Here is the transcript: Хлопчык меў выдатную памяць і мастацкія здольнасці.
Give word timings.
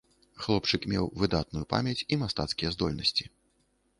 Хлопчык 0.43 0.87
меў 0.93 1.05
выдатную 1.23 1.61
памяць 1.75 2.05
і 2.15 2.19
мастацкія 2.23 2.73
здольнасці. 2.79 3.29